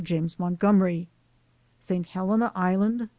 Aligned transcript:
James 0.03 0.39
Montgomery. 0.39 1.09
ST. 1.79 2.07
HELENA 2.07 2.51
ISLAND, 2.55 3.01
S. 3.03 3.07